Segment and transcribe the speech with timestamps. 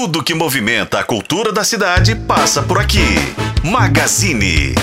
[0.00, 3.04] Tudo que movimenta a cultura da cidade passa por aqui.
[3.62, 4.74] Magazine.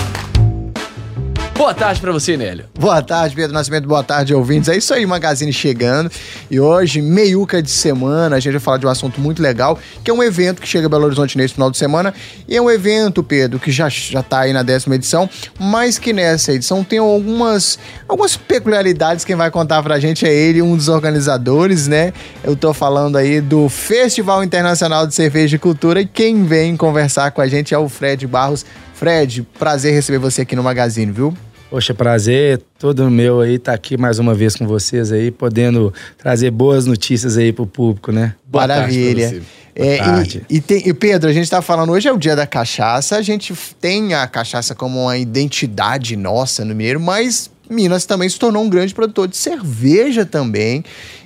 [1.58, 2.66] Boa tarde para você, Nélio.
[2.78, 3.88] Boa tarde, Pedro Nascimento.
[3.88, 4.68] Boa tarde, ouvintes.
[4.68, 6.08] É isso aí, Magazine chegando.
[6.48, 10.08] E hoje, meiuca de semana, a gente vai falar de um assunto muito legal, que
[10.08, 12.14] é um evento que chega a Belo Horizonte nesse final de semana.
[12.46, 16.12] E é um evento, Pedro, que já, já tá aí na décima edição, mas que
[16.12, 19.24] nessa edição tem algumas, algumas peculiaridades.
[19.24, 22.12] Quem vai contar pra gente é ele, um dos organizadores, né?
[22.44, 26.02] Eu tô falando aí do Festival Internacional de Cerveja e Cultura.
[26.02, 28.64] E quem vem conversar com a gente é o Fred Barros.
[28.94, 31.36] Fred, prazer receber você aqui no Magazine, viu?
[31.70, 35.92] Poxa, prazer todo meu aí estar tá aqui mais uma vez com vocês aí, podendo
[36.16, 38.34] trazer boas notícias aí pro público, né?
[38.46, 39.42] Boa Maravilha.
[39.74, 42.46] É, e, e, tem, e, Pedro, a gente está falando hoje é o dia da
[42.46, 48.28] cachaça, a gente tem a cachaça como uma identidade nossa no Mineiro, mas Minas também
[48.28, 50.84] se tornou um grande produtor de cerveja também.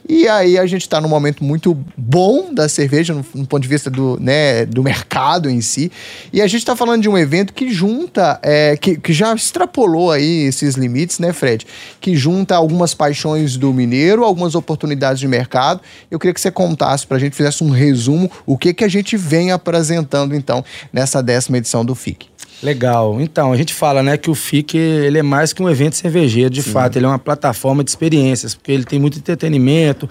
[0.09, 3.69] E aí a gente está num momento muito bom da cerveja, no, no, ponto de
[3.69, 5.93] vista do, né, do mercado em si.
[6.33, 10.11] E a gente está falando de um evento que junta, é, que, que já extrapolou
[10.11, 11.67] aí esses limites, né, Fred?
[12.01, 15.81] Que junta algumas paixões do mineiro, algumas oportunidades de mercado.
[16.11, 18.89] Eu queria que você contasse para a gente, fizesse um resumo, o que, que a
[18.89, 22.32] gente vem apresentando, então, nessa décima edição do FIC.
[22.63, 23.21] Legal.
[23.21, 26.49] Então, a gente fala, né, que o FIC ele é mais que um evento cervejeiro,
[26.49, 26.71] de Sim.
[26.71, 30.09] fato, ele é uma plataforma de experiências, porque ele tem muito entretenimento,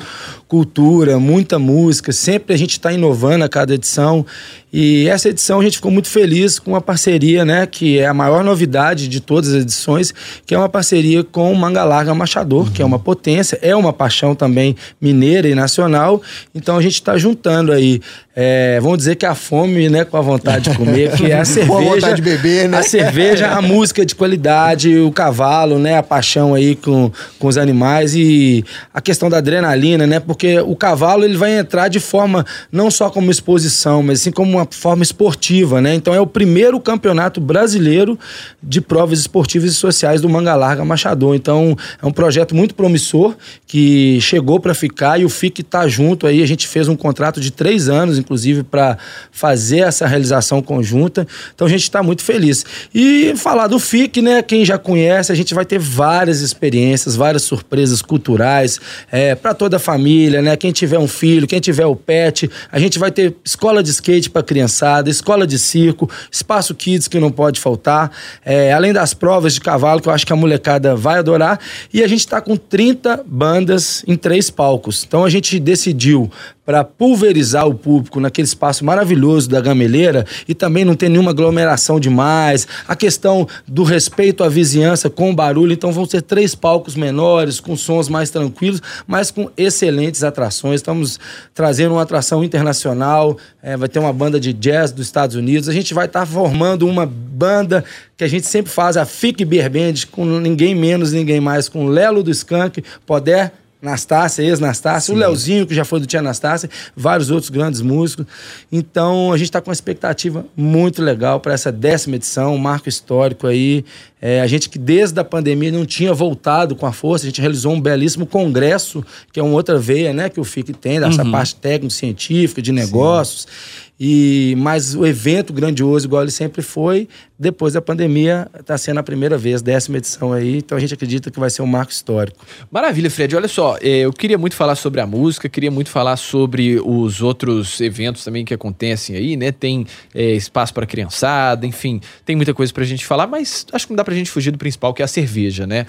[0.47, 4.25] cultura, muita música, sempre a gente está inovando a cada edição.
[4.73, 8.13] E essa edição a gente ficou muito feliz com a parceria, né, que é a
[8.13, 10.13] maior novidade de todas as edições,
[10.45, 12.71] que é uma parceria com o Manga Larga Machador, uhum.
[12.71, 16.21] que é uma potência, é uma paixão também mineira e nacional.
[16.55, 18.01] Então a gente está juntando aí,
[18.33, 21.43] é, vamos dizer que a fome, né, com a vontade de comer, que é a
[21.45, 22.77] cerveja, a vontade de beber, né?
[22.77, 27.57] A cerveja, a música de qualidade, o cavalo, né, a paixão aí com, com os
[27.57, 32.45] animais e a questão da adrenalina, né, porque o cavalo ele vai entrar de forma
[32.71, 35.93] não só como exposição, mas sim como uma forma esportiva, né?
[35.93, 38.17] Então é o primeiro campeonato brasileiro
[38.61, 41.35] de provas esportivas e sociais do Manga Larga Machador.
[41.35, 43.35] Então é um projeto muito promissor
[43.67, 46.43] que chegou para ficar e o FIC está junto aí.
[46.43, 48.97] A gente fez um contrato de três anos, inclusive, para
[49.31, 51.27] fazer essa realização conjunta.
[51.53, 52.65] Então a gente está muito feliz.
[52.93, 54.41] E falar do FIC, né?
[54.41, 58.79] Quem já conhece, a gente vai ter várias experiências, várias surpresas culturais
[59.11, 60.55] é, para toda a família, né?
[60.55, 64.29] Quem tiver um filho, quem tiver o pet, a gente vai ter escola de skate
[64.29, 68.11] para criançada, escola de circo, espaço kids que não pode faltar,
[68.43, 71.57] é, além das provas de cavalo que eu acho que a molecada vai adorar.
[71.93, 75.05] E a gente está com 30 bandas em três palcos.
[75.07, 76.29] Então a gente decidiu
[76.65, 81.99] para pulverizar o público naquele espaço maravilhoso da gameleira e também não ter nenhuma aglomeração
[81.99, 82.67] demais.
[82.87, 87.75] A questão do respeito à vizinhança com barulho, então vão ser três palcos menores, com
[87.75, 90.75] sons mais tranquilos, mas com excelentes atrações.
[90.75, 91.19] Estamos
[91.53, 95.67] trazendo uma atração internacional, é, vai ter uma banda de jazz dos Estados Unidos.
[95.67, 97.83] A gente vai estar tá formando uma banda
[98.15, 101.87] que a gente sempre faz, a Fique Beer Band, com ninguém menos, ninguém mais, com
[101.87, 107.31] Lelo do Skank, Poder Nastácia, ex-Nastácia, o Leozinho, que já foi do Tia Nastácia, vários
[107.31, 108.25] outros grandes músicos.
[108.71, 112.87] Então, a gente está com uma expectativa muito legal para essa décima edição, um marco
[112.87, 113.83] histórico aí.
[114.21, 117.41] É, a gente que desde a pandemia não tinha voltado com a força, a gente
[117.41, 119.03] realizou um belíssimo congresso,
[119.33, 121.31] que é uma outra veia né, que o FIC tem, dessa uhum.
[121.31, 123.41] parte técnico-científica, de negócios.
[123.41, 123.90] Sim.
[124.03, 127.07] E, mas o evento grandioso, igual ele sempre foi,
[127.37, 131.29] depois da pandemia, está sendo a primeira vez, décima edição aí, então a gente acredita
[131.29, 132.43] que vai ser um marco histórico.
[132.71, 133.35] Maravilha, Fred.
[133.35, 137.21] Olha só, é, eu queria muito falar sobre a música, queria muito falar sobre os
[137.21, 139.51] outros eventos também que acontecem aí, né?
[139.51, 139.85] Tem
[140.15, 143.93] é, espaço para criançada, enfim, tem muita coisa para a gente falar, mas acho que
[143.93, 145.85] não dá para a gente fugir do principal, que é a cerveja, né?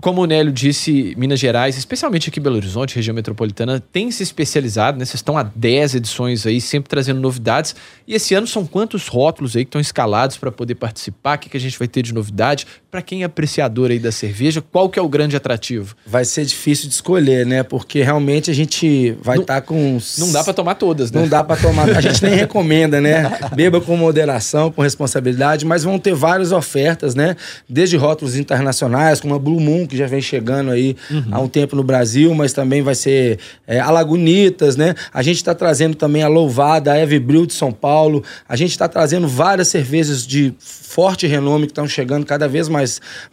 [0.00, 4.22] Como o Nélio disse, Minas Gerais, especialmente aqui em Belo Horizonte, região metropolitana, tem se
[4.22, 5.04] especializado, né?
[5.04, 7.76] Vocês estão há 10 edições aí, sempre trazendo novidades.
[8.06, 11.36] E esse ano são quantos rótulos aí que estão escalados para poder participar?
[11.36, 12.66] O que, que a gente vai ter de novidade?
[12.90, 15.94] Para quem é apreciador aí da cerveja, qual que é o grande atrativo?
[16.04, 17.62] Vai ser difícil de escolher, né?
[17.62, 19.98] Porque realmente a gente vai estar tá com...
[20.18, 21.20] Não dá para tomar todas, né?
[21.20, 21.88] Não dá para tomar...
[21.88, 23.38] A gente nem recomenda, né?
[23.54, 27.36] Beba com moderação, com responsabilidade, mas vão ter várias ofertas, né?
[27.68, 31.24] Desde rótulos internacionais, como a Blue Moon, que já vem chegando aí uhum.
[31.30, 33.38] há um tempo no Brasil, mas também vai ser
[33.68, 34.96] é, a Lagunitas, né?
[35.14, 38.24] A gente está trazendo também a Louvada, a Everbril de São Paulo.
[38.48, 40.52] A gente está trazendo várias cervejas de
[40.90, 42.79] forte renome que estão chegando cada vez mais,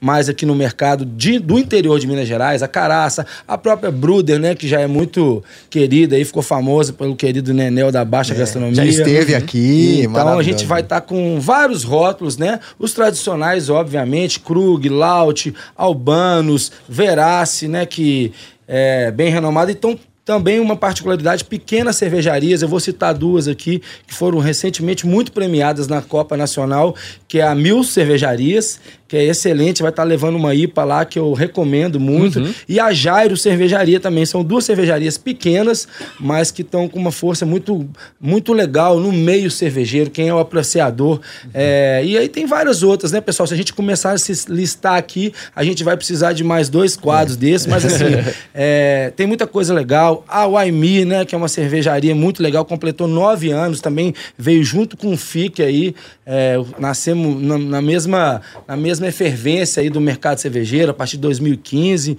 [0.01, 4.39] mais aqui no mercado de, do interior de Minas Gerais, a Caraça, a própria Bruder,
[4.39, 8.37] né, que já é muito querida e ficou famosa pelo querido Nenel da Baixa é,
[8.37, 8.75] Gastronomia.
[8.75, 12.59] Já esteve aqui, Então a gente vai estar tá com vários rótulos, né?
[12.79, 18.31] Os tradicionais, obviamente, Krug, Laut, Albanos, Verace, né, que
[18.67, 19.71] é bem renomado.
[19.71, 25.31] Então Também uma particularidade, pequenas cervejarias, eu vou citar duas aqui, que foram recentemente muito
[25.31, 26.93] premiadas na Copa Nacional,
[27.29, 31.05] que é a Mil Cervejarias, que é excelente, vai estar tá levando uma IPA lá
[31.05, 32.39] que eu recomendo muito.
[32.39, 32.53] Uhum.
[32.67, 35.87] E a Jairo Cervejaria também, são duas cervejarias pequenas,
[36.19, 37.87] mas que estão com uma força muito,
[38.19, 41.21] muito legal no meio cervejeiro, quem é o apreciador.
[41.43, 41.51] Uhum.
[41.53, 43.47] É, e aí tem várias outras, né, pessoal?
[43.47, 46.97] Se a gente começar a se listar aqui, a gente vai precisar de mais dois
[46.97, 47.39] quadros é.
[47.39, 48.05] desses, mas assim,
[48.53, 50.25] é, tem muita coisa legal.
[50.27, 54.97] A Waimi, né, que é uma cervejaria muito legal, completou nove anos também, veio junto
[54.97, 55.95] com o FIC aí,
[56.25, 58.41] é, nascemos na, na mesma...
[58.67, 62.17] Na mesma mesma efervência aí do mercado cervejeiro a partir de 2015.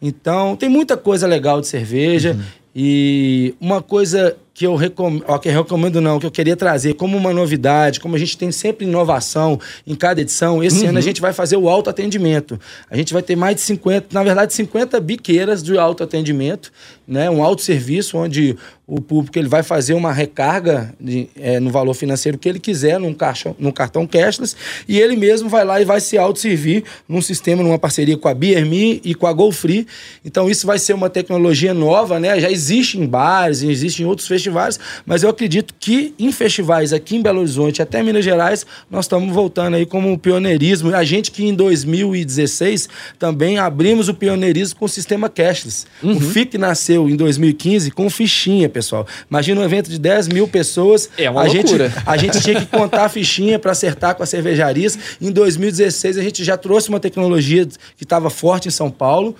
[0.00, 2.32] Então, tem muita coisa legal de cerveja.
[2.32, 2.62] Uhum.
[2.74, 6.94] E uma coisa que eu recomendo, ó, que eu recomendo não, que eu queria trazer
[6.94, 10.90] como uma novidade, como a gente tem sempre inovação em cada edição, esse uhum.
[10.90, 12.58] ano a gente vai fazer o autoatendimento.
[12.90, 16.72] A gente vai ter mais de 50, na verdade 50 biqueiras de autoatendimento,
[17.06, 17.30] né?
[17.30, 18.56] Um autosserviço onde
[18.94, 23.00] o público ele vai fazer uma recarga de, é, no valor financeiro que ele quiser
[23.00, 24.54] num, caixa, num cartão cashless
[24.86, 28.34] e ele mesmo vai lá e vai se autosservir num sistema, numa parceria com a
[28.34, 29.86] BRME e com a GoFree.
[30.22, 32.38] Então isso vai ser uma tecnologia nova, né?
[32.38, 37.16] Já existe em bares, existe em outros festivais mas eu acredito que em festivais aqui
[37.16, 40.94] em Belo Horizonte, até Minas Gerais, nós estamos voltando aí como pioneirismo.
[40.94, 45.86] A gente que em 2016 também abrimos o pioneirismo com o sistema cashless.
[46.02, 46.16] Uhum.
[46.16, 48.81] O FIC nasceu em 2015 com fichinha, pessoal.
[49.30, 51.08] Imagina um evento de 10 mil pessoas.
[51.16, 51.88] É uma a loucura.
[51.88, 54.98] Gente, a gente tinha que contar a fichinha para acertar com as cervejarias.
[55.20, 59.36] Em 2016 a gente já trouxe uma tecnologia que estava forte em São Paulo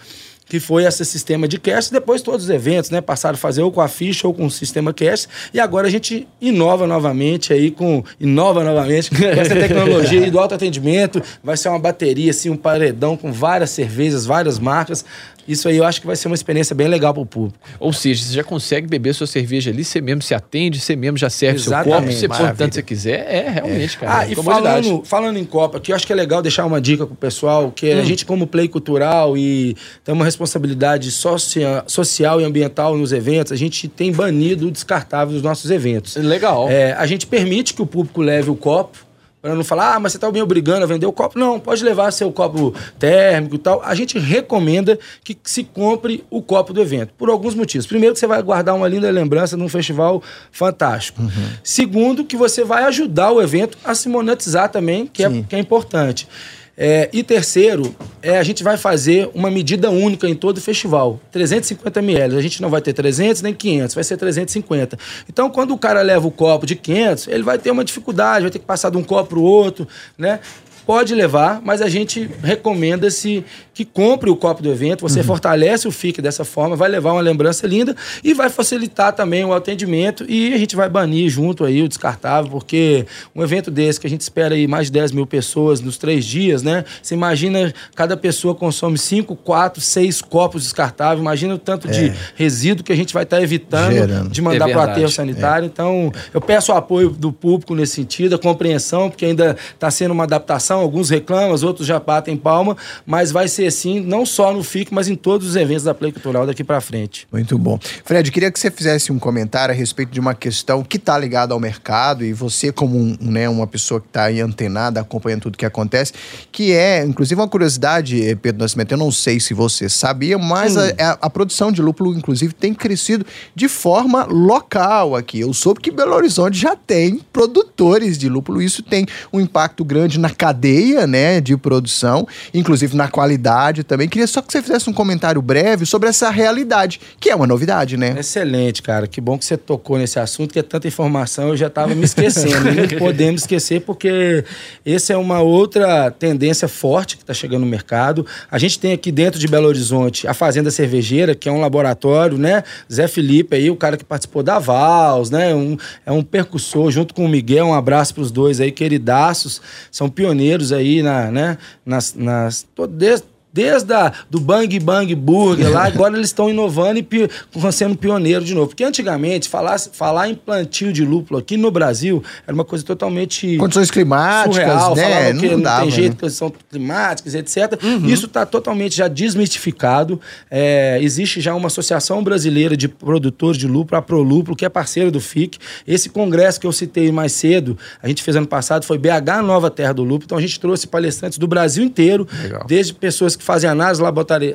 [0.53, 1.89] que foi esse sistema de cash.
[1.89, 4.51] Depois todos os eventos, né, passaram a fazer ou com a ficha ou com o
[4.51, 5.27] sistema cash.
[5.55, 11.23] E agora a gente inova novamente aí com inova novamente com essa tecnologia do autoatendimento.
[11.43, 15.07] Vai ser uma bateria assim, um paredão com várias cervejas, várias marcas.
[15.47, 17.59] Isso aí eu acho que vai ser uma experiência bem legal para o público.
[17.79, 21.17] Ou seja, você já consegue beber sua cerveja ali, você mesmo se atende, você mesmo
[21.17, 22.15] já serve Exatamente.
[22.15, 23.27] seu copo, você põe tanto você quiser.
[23.29, 24.01] É, realmente, é.
[24.01, 24.19] cara.
[24.19, 26.81] Ah, é e falando, falando em copo aqui, eu acho que é legal deixar uma
[26.81, 28.01] dica pro pessoal, que hum.
[28.01, 33.53] a gente como play cultural e tem uma responsabilidade socia social e ambiental nos eventos,
[33.53, 36.17] a gente tem banido o descartável dos nossos eventos.
[36.17, 36.69] Legal.
[36.71, 38.99] É, a gente permite que o público leve o copo,
[39.43, 41.37] para não falar, ah, mas você está me obrigando a vender o copo.
[41.37, 43.83] Não, pode levar seu copo térmico e tal.
[43.85, 47.85] A gente recomenda que se compre o copo do evento, por alguns motivos.
[47.85, 50.23] Primeiro, que você vai guardar uma linda lembrança num festival
[50.53, 51.21] fantástico.
[51.21, 51.49] Uhum.
[51.65, 55.59] Segundo, que você vai ajudar o evento a se monetizar também, que, é, que é
[55.59, 56.29] importante.
[56.77, 61.21] É, e terceiro, é, a gente vai fazer uma medida única em todo o festival,
[61.31, 62.37] 350 ml.
[62.37, 64.99] A gente não vai ter 300 nem 500, vai ser 350.
[65.29, 68.51] Então, quando o cara leva o copo de 500, ele vai ter uma dificuldade, vai
[68.51, 69.87] ter que passar de um copo para o outro,
[70.17, 70.41] né?
[70.87, 73.45] Pode levar, mas a gente recomenda-se
[73.75, 75.03] que compre o copo do evento.
[75.03, 75.27] Você uhum.
[75.27, 79.53] fortalece o FIC dessa forma, vai levar uma lembrança linda e vai facilitar também o
[79.53, 80.25] atendimento.
[80.29, 84.11] E a gente vai banir junto aí o descartável, porque um evento desse que a
[84.11, 86.85] gente espera aí mais de 10 mil pessoas nos três dias, né?
[87.01, 91.21] Você imagina cada pessoa consome 5, 4, 6 copos descartáveis.
[91.21, 91.91] Imagina o tanto é.
[91.91, 94.29] de resíduo que a gente vai estar tá evitando Gerando.
[94.31, 95.65] de mandar é para o aterro sanitário.
[95.65, 95.69] É.
[95.69, 100.13] Então, eu peço o apoio do público nesse sentido, a compreensão, porque ainda está sendo
[100.13, 102.77] uma adaptação alguns reclamam, outros já batem palma,
[103.07, 106.13] mas vai ser assim, não só no FIC, mas em todos os eventos da Play
[106.13, 107.27] Cultural daqui para frente.
[107.33, 107.79] Muito bom.
[108.05, 111.55] Fred, queria que você fizesse um comentário a respeito de uma questão que está ligada
[111.55, 115.59] ao mercado e você como um, né, uma pessoa que está aí antenada, acompanhando tudo
[115.59, 116.13] que acontece,
[116.51, 120.77] que é, inclusive uma curiosidade, eh, Pedro Nascimento, eu não sei se você sabia, mas
[120.77, 125.41] a, a, a, produção de lúpulo, inclusive, tem crescido de forma local aqui.
[125.41, 130.19] Eu soube que Belo Horizonte já tem produtores de lúpulo, isso tem um impacto grande
[130.19, 134.09] na cadeia cadeia né, de produção, inclusive na qualidade também.
[134.09, 137.97] Queria só que você fizesse um comentário breve sobre essa realidade, que é uma novidade,
[137.97, 138.15] né?
[138.17, 139.09] Excelente, cara.
[139.09, 142.05] Que bom que você tocou nesse assunto, que é tanta informação, eu já estava me
[142.05, 142.73] esquecendo.
[142.73, 144.45] não podemos esquecer, porque
[144.87, 148.25] essa é uma outra tendência forte que está chegando no mercado.
[148.51, 152.39] A gente tem aqui dentro de Belo Horizonte a Fazenda Cervejeira, que é um laboratório,
[152.39, 152.63] né?
[152.93, 155.53] Zé Felipe aí, o cara que participou da Vals, né?
[155.55, 155.77] Um,
[156.07, 157.67] é um percussor junto com o Miguel.
[157.67, 159.61] Um abraço para os dois aí, queridaços.
[159.91, 165.71] São pioneiros pioneiros aí na, né, nas, nas, desde, Desde a, do Bang Bang Burger
[165.71, 168.69] lá, agora eles estão inovando e sendo pioneiro de novo.
[168.69, 173.57] Porque antigamente, falar, falar em plantio de lúpulo aqui no Brasil era uma coisa totalmente.
[173.57, 175.35] Condições climáticas, surreal, né?
[175.35, 176.19] que não, não dava, tem jeito, né?
[176.21, 177.83] condições climáticas, etc.
[177.83, 178.07] Uhum.
[178.07, 180.21] Isso está totalmente já desmistificado.
[180.51, 185.11] É, existe já uma associação brasileira de produtores de lúpulo, a Prolúpulo, que é parceira
[185.11, 185.59] do FIC.
[185.87, 189.71] Esse congresso que eu citei mais cedo, a gente fez ano passado, foi BH Nova
[189.71, 190.25] Terra do Lúpulo.
[190.25, 192.65] Então a gente trouxe palestrantes do Brasil inteiro, Legal.
[192.67, 194.03] desde pessoas que que fazem análises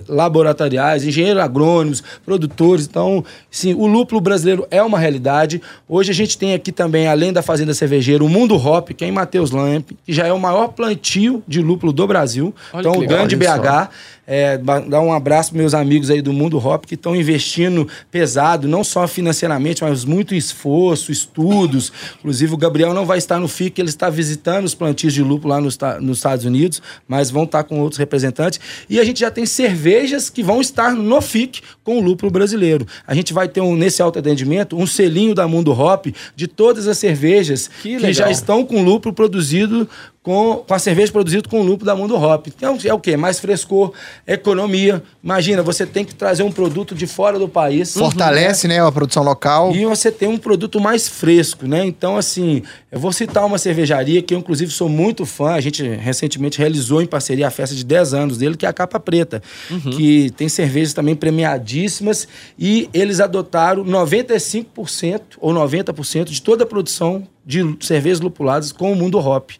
[0.07, 2.87] laboratoriais, engenheiros agrônomos, produtores.
[2.87, 5.61] Então, sim, o lúpulo brasileiro é uma realidade.
[5.87, 9.07] Hoje a gente tem aqui também, além da Fazenda Cervejeira, o Mundo Hop, que é
[9.07, 12.55] em Mateus Lamp, que já é o maior plantio de lúpulo do Brasil.
[12.71, 13.89] Olha então, o grande BH.
[14.29, 18.67] É, dar um abraço para meus amigos aí do Mundo Hop que estão investindo pesado,
[18.67, 21.93] não só financeiramente, mas muito esforço, estudos.
[22.19, 25.53] Inclusive, o Gabriel não vai estar no FIC, ele está visitando os plantios de lúpulo
[25.53, 28.59] lá nos, nos Estados Unidos, mas vão estar com outros representantes.
[28.89, 32.85] E a gente já tem cervejas que vão estar no FIC com o lúpulo brasileiro.
[33.07, 36.97] A gente vai ter, um, nesse autoatendimento, um selinho da Mundo Hop de todas as
[36.97, 39.87] cervejas que, que já estão com lúpulo produzido
[40.23, 42.47] com, com a cerveja produzida com o lúpulo da Mundo Hop.
[42.47, 43.15] Então, é o quê?
[43.15, 43.93] Mais frescor,
[44.25, 45.01] economia.
[45.23, 47.93] Imagina, você tem que trazer um produto de fora do país.
[47.93, 49.73] Fortalece, né, a produção local.
[49.73, 51.85] E você tem um produto mais fresco, né?
[51.85, 55.51] Então, assim, eu vou citar uma cervejaria que eu, inclusive, sou muito fã.
[55.51, 58.73] A gente recentemente realizou em parceria a festa de 10 anos dele, que é a
[58.73, 59.91] Capa Preta, uhum.
[59.91, 62.27] que tem cervejas também premiadíssimas
[62.59, 68.95] e eles adotaram 95% ou 90% de toda a produção de cervejas lupuladas com o
[68.95, 69.51] mundo hop.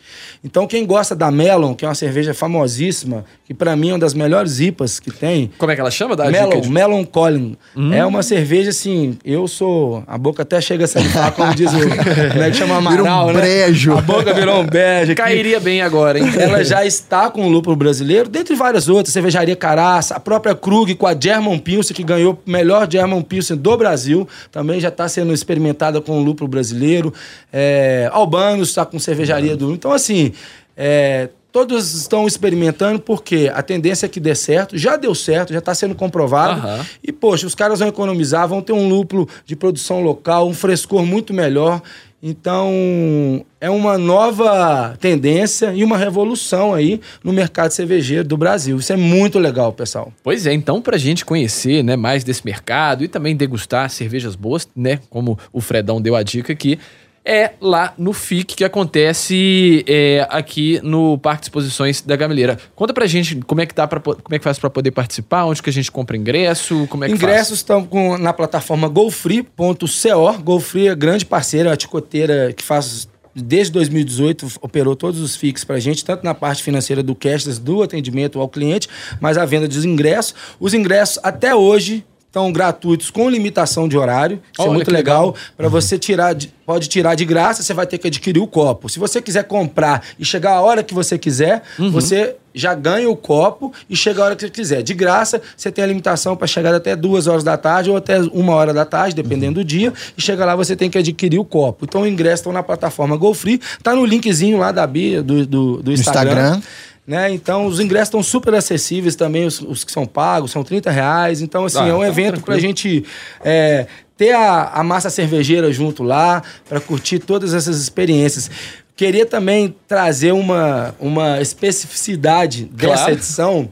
[0.43, 3.99] Então, quem gosta da Melon, que é uma cerveja famosíssima, que para mim é uma
[3.99, 5.49] das melhores IPAs que tem.
[5.57, 6.15] Como é que ela chama?
[6.15, 6.69] Da Melon, de...
[6.69, 7.55] Melon Collin.
[7.75, 7.93] Hum.
[7.93, 10.03] É uma cerveja assim, eu sou.
[10.05, 11.79] A boca até chega a salifar, como diz o.
[11.79, 13.39] Como é que chama Amaral, um né?
[13.39, 13.97] brejo.
[13.97, 15.15] A boca virou um bege.
[15.15, 16.25] Cairia bem agora, hein?
[16.37, 20.93] Ela já está com o lúpulo brasileiro, dentre várias outras, cervejaria Caraça, a própria Krug
[20.95, 25.07] com a German Pilsen, que ganhou o melhor German Pilsen do Brasil, também já está
[25.07, 27.13] sendo experimentada com o lúpulo brasileiro.
[27.51, 29.73] É, é, Albanos está com cervejaria do.
[29.73, 30.33] Então, assim,
[30.75, 35.59] é, todos estão experimentando porque a tendência é que dê certo, já deu certo, já
[35.59, 36.65] está sendo comprovado.
[36.65, 36.85] Uhum.
[37.03, 41.05] E, poxa, os caras vão economizar, vão ter um lúpulo de produção local, um frescor
[41.05, 41.81] muito melhor.
[42.21, 48.77] Então, é uma nova tendência e uma revolução aí no mercado cervejeiro do Brasil.
[48.77, 50.11] Isso é muito legal, pessoal.
[50.23, 54.35] Pois é, então para a gente conhecer né, mais desse mercado e também degustar cervejas
[54.35, 56.79] boas, né, como o Fredão deu a dica aqui,
[57.27, 62.57] é lá no FIC que acontece é, aqui no Parque de Exposições da Gameleira.
[62.73, 65.43] Conta pra gente como é que dá para como é que faz para poder participar,
[65.43, 67.85] onde que a gente compra ingresso, como é que Ingressos estão
[68.17, 70.41] na plataforma golfree.co.
[70.41, 75.75] Golfree é grande parceira, a ticoteira que faz desde 2018 operou todos os FIX para
[75.75, 78.87] a gente, tanto na parte financeira do cashless, do atendimento ao cliente,
[79.19, 80.33] mas a venda dos ingressos.
[80.59, 82.05] Os ingressos até hoje
[82.37, 84.39] estão gratuitos com limitação de horário.
[84.53, 85.27] Isso é muito legal.
[85.27, 85.35] legal.
[85.55, 88.87] Para você tirar, de, pode tirar de graça, você vai ter que adquirir o copo.
[88.89, 91.91] Se você quiser comprar e chegar a hora que você quiser, uhum.
[91.91, 94.81] você já ganha o copo e chega a hora que você quiser.
[94.81, 98.19] De graça, você tem a limitação para chegar até duas horas da tarde ou até
[98.19, 99.63] uma hora da tarde, dependendo uhum.
[99.63, 99.93] do dia.
[100.17, 101.85] E chega lá, você tem que adquirir o copo.
[101.85, 103.59] Então, o ingresso está na plataforma GoFree.
[103.81, 106.31] Tá no linkzinho lá da Bia, do, do, do Instagram.
[106.31, 106.61] Instagram.
[107.07, 107.31] Né?
[107.31, 111.41] Então, os ingressos estão super acessíveis também, os, os, que são pagos, são 30 reais.
[111.41, 113.05] Então, assim, ah, é um tá evento para a gente
[113.41, 113.87] é,
[114.17, 118.51] ter a, a massa cervejeira junto lá, para curtir todas essas experiências.
[118.93, 123.13] Queria também trazer uma, uma especificidade dessa claro.
[123.13, 123.69] edição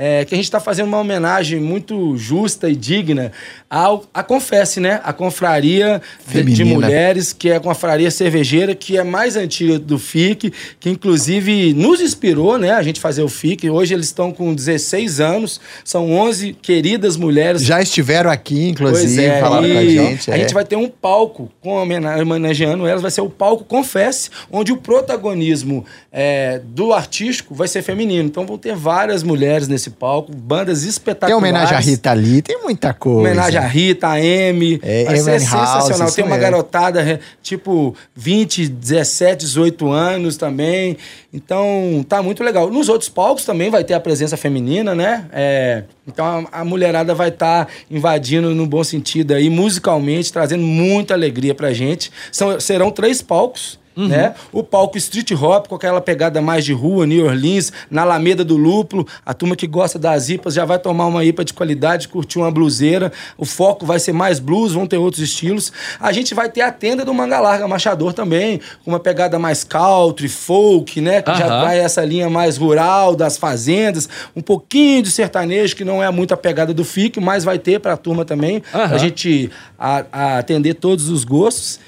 [0.00, 3.32] é, que a gente está fazendo uma homenagem muito justa e digna
[3.70, 5.00] ao, à Confesse, né?
[5.04, 9.98] A confraria de, de, mulheres, que é a confraria cervejeira, que é mais antiga do
[9.98, 12.70] FIC, que inclusive nos inspirou, né?
[12.72, 13.68] A gente fazer o FIC.
[13.68, 17.62] Hoje eles estão com 16 anos, são 11 queridas mulheres.
[17.62, 20.30] Já estiveram aqui, inclusive, é, falaram com a gente.
[20.30, 20.40] A é.
[20.40, 24.78] gente vai ter um palco com homenageando elas, vai ser o palco Confesse, onde o
[24.78, 28.26] protagonismo é, do artístico vai ser feminino.
[28.26, 31.42] Então vão ter várias mulheres nesse palco, bandas espetaculares.
[31.42, 33.20] Tem homenagem à Rita ali, tem muita coisa.
[33.20, 34.80] Homenagem à Rita, a M.
[34.82, 35.98] É, vai ser sensacional.
[35.98, 36.38] House, tem uma é.
[36.38, 40.96] garotada, tipo, 20, 17, 18 anos também.
[41.32, 42.70] Então, tá muito legal.
[42.70, 45.26] Nos outros palcos também vai ter a presença feminina, né?
[45.32, 50.62] É, então a, a mulherada vai estar tá invadindo no bom sentido aí, musicalmente, trazendo
[50.62, 52.10] muita alegria pra gente.
[52.32, 53.78] São, serão três palcos.
[53.98, 54.06] Uhum.
[54.06, 54.32] Né?
[54.52, 58.56] O palco Street Hop, com aquela pegada mais de rua, New Orleans, na Alameda do
[58.56, 59.04] Lúpulo.
[59.26, 62.50] A turma que gosta das IPAs já vai tomar uma IPA de qualidade, curtir uma
[62.50, 63.12] bluseira.
[63.36, 65.72] O foco vai ser mais blues, vão ter outros estilos.
[65.98, 69.64] A gente vai ter a tenda do Manga Larga Machador também, com uma pegada mais
[69.64, 71.20] country, folk, né?
[71.20, 71.36] Que uhum.
[71.36, 74.08] já vai essa linha mais rural, das fazendas.
[74.36, 77.80] Um pouquinho de sertanejo, que não é muito a pegada do FIC, mas vai ter
[77.80, 78.62] para a turma também.
[78.72, 78.80] Uhum.
[78.80, 81.80] A gente a, a atender todos os gostos.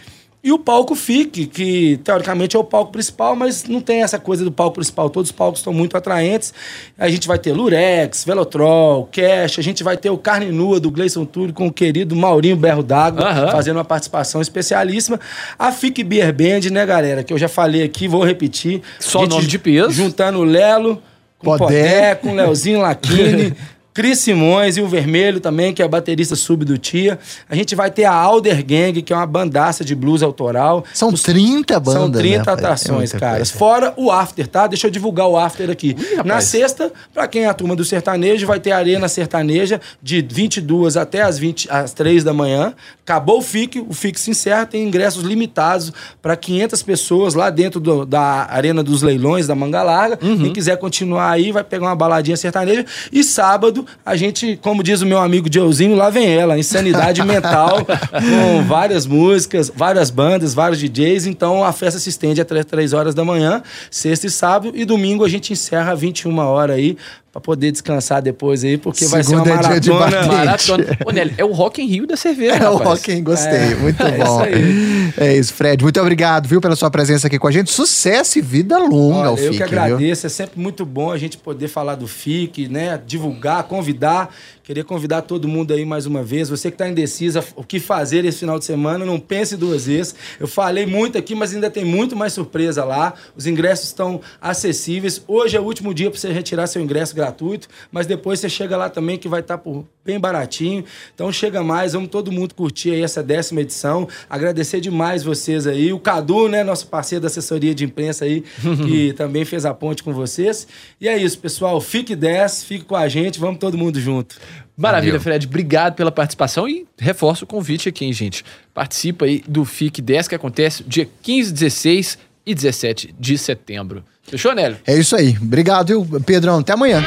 [0.42, 4.42] E o palco FIC, que teoricamente é o palco principal, mas não tem essa coisa
[4.42, 5.10] do palco principal.
[5.10, 6.54] Todos os palcos estão muito atraentes.
[6.96, 10.90] A gente vai ter Lurex, Velotrol, Cash, a gente vai ter o Carne Nua do
[10.90, 13.50] Gleison Túlio com o querido Maurinho Berro d'Água, uhum.
[13.50, 15.20] fazendo uma participação especialíssima.
[15.58, 17.22] A FIC Beer Band, né, galera?
[17.22, 18.80] Que eu já falei aqui, vou repetir.
[18.98, 19.90] Só nome de peso.
[19.90, 21.02] Juntando o Lelo,
[21.38, 23.54] Com Podé, com Leozinho Laquini.
[23.92, 27.18] Cris Simões e o Vermelho também, que é baterista sub do Tia.
[27.48, 30.84] A gente vai ter a Alder Gang, que é uma bandaça de blues autoral.
[30.94, 32.52] São 30 bandas, São 30 né?
[32.52, 33.50] atrações, é caras.
[33.50, 34.66] Fora o After, tá?
[34.66, 35.96] Deixa eu divulgar o After aqui.
[35.98, 39.80] Ui, Na sexta, pra quem é a turma do sertanejo, vai ter a Arena Sertaneja
[40.02, 42.74] de 22 até as, 20, às 3 da manhã.
[43.02, 45.92] Acabou o FIC, o FIC se encerra, tem ingressos limitados
[46.22, 50.18] para 500 pessoas lá dentro do, da Arena dos Leilões, da Manga Larga.
[50.22, 50.38] Uhum.
[50.38, 52.86] Quem quiser continuar aí, vai pegar uma baladinha sertaneja.
[53.10, 57.84] E sábado, a gente, como diz o meu amigo Joezinho, lá vem ela, insanidade mental,
[58.10, 61.26] com várias músicas, várias bandas, vários DJs.
[61.26, 65.24] Então a festa se estende até 3 horas da manhã, sexta e sábado, e domingo
[65.24, 66.96] a gente encerra 21 horas aí
[67.32, 69.76] Pra poder descansar depois aí, porque Segunda vai ser uma maratona.
[69.76, 70.86] É dia de maratona.
[71.06, 72.74] Ô, Nelly, é o Rock in Rio da cerveja, É rapaz.
[72.80, 73.52] o Rock in gostei.
[73.52, 74.44] É, muito é bom.
[74.46, 75.80] Isso é isso, Fred.
[75.80, 77.70] Muito obrigado, viu, pela sua presença aqui com a gente.
[77.70, 80.22] Sucesso e vida longa Olha, ao FIC, Eu que agradeço.
[80.22, 80.26] Viu?
[80.26, 83.00] É sempre muito bom a gente poder falar do FIC, né?
[83.06, 84.34] Divulgar, convidar.
[84.64, 86.48] Queria convidar todo mundo aí mais uma vez.
[86.48, 90.14] Você que está indecisa o que fazer esse final de semana, não pense duas vezes.
[90.38, 93.14] Eu falei muito aqui, mas ainda tem muito mais surpresa lá.
[93.36, 95.22] Os ingressos estão acessíveis.
[95.26, 98.76] Hoje é o último dia para você retirar seu ingresso gratuito, mas depois você chega
[98.76, 100.84] lá também que vai estar tá por bem baratinho.
[101.14, 104.08] Então chega mais, vamos todo mundo curtir aí essa décima edição.
[104.28, 105.92] Agradecer demais vocês aí.
[105.92, 108.42] O Cadu, né, nosso parceiro da assessoria de imprensa aí,
[108.86, 110.66] que também fez a ponte com vocês.
[111.00, 111.80] E é isso, pessoal.
[111.80, 114.36] Fique 10, fique com a gente, vamos todo mundo junto.
[114.76, 115.20] Maravilha, Valeu.
[115.20, 115.46] Fred.
[115.46, 118.42] Obrigado pela participação e reforço o convite aqui, hein, gente.
[118.72, 124.02] Participa aí do FIC 10 que acontece dia 15, 16 e 17 de setembro.
[124.30, 124.78] Fechou, Nélio?
[124.86, 125.36] É isso aí.
[125.42, 126.60] Obrigado, viu, Pedrão.
[126.60, 127.04] Até amanhã.